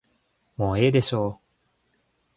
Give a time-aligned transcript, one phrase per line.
[0.57, 1.39] もうええでしょう。